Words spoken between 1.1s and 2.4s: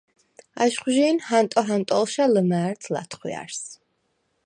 ჰანტო ჰანტო̄ლშა